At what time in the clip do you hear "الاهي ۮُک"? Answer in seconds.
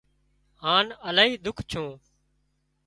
1.09-1.57